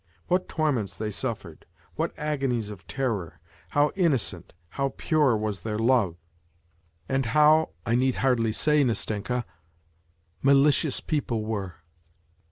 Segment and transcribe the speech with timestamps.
[0.29, 5.37] What torments they suffered, what agonies of terror, how 20 WHITE NIGHTS innocent, how pure
[5.37, 6.15] was their love,
[7.07, 9.45] and how (I need hardly say, Nastenka)
[10.43, 11.75] maUcious~peopTe~were